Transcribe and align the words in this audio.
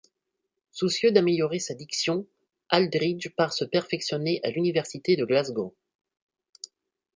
Soucieux 0.71 1.11
d'améliorer 1.11 1.59
sa 1.59 1.75
diction, 1.75 2.25
Aldridge 2.69 3.29
part 3.37 3.53
se 3.53 3.63
perfectionner 3.65 4.39
à 4.41 4.49
l'université 4.49 5.15
de 5.15 5.25
Glasgow. 5.25 5.75